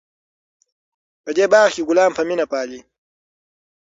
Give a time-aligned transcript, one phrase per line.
[1.23, 2.79] په دې باغ کې ګلان په مینه پالي.